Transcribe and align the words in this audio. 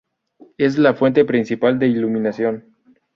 Es 0.57 0.79
la 0.79 0.95
fuente 0.95 1.25
principal 1.25 1.77
de 1.77 1.85
iluminación. 1.89 2.65